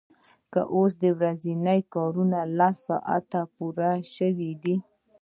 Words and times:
خو 0.51 0.61
اوس 0.75 0.93
ورځنی 1.19 1.79
کار 1.93 2.15
لسو 2.57 2.81
ساعتونو 2.87 3.27
ته 3.31 3.39
پورته 3.53 3.89
شوی 4.15 4.51
دی 4.63 4.75